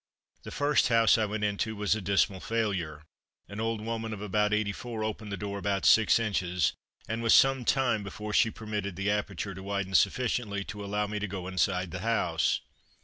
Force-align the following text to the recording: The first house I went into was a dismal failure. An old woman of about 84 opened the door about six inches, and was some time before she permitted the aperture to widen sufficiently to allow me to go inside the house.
The 0.41 0.49
first 0.49 0.87
house 0.87 1.15
I 1.19 1.25
went 1.25 1.43
into 1.43 1.75
was 1.75 1.93
a 1.93 2.01
dismal 2.01 2.39
failure. 2.39 3.03
An 3.47 3.59
old 3.59 3.81
woman 3.81 4.13
of 4.13 4.19
about 4.23 4.51
84 4.51 5.03
opened 5.03 5.31
the 5.31 5.37
door 5.37 5.59
about 5.59 5.85
six 5.85 6.17
inches, 6.17 6.73
and 7.07 7.21
was 7.21 7.35
some 7.35 7.63
time 7.65 8.01
before 8.01 8.33
she 8.33 8.49
permitted 8.49 8.95
the 8.95 9.11
aperture 9.11 9.53
to 9.53 9.61
widen 9.61 9.93
sufficiently 9.93 10.63
to 10.63 10.83
allow 10.83 11.05
me 11.05 11.19
to 11.19 11.27
go 11.27 11.45
inside 11.45 11.91
the 11.91 11.99
house. 11.99 12.61